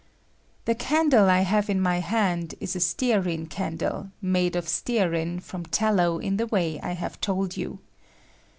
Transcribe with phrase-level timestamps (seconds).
[0.65, 5.67] The candle I have in ^^^Bjiand ia a Bteario candle, made of Btearin from ^^^^
[5.69, 7.77] tallow in the way I have told you.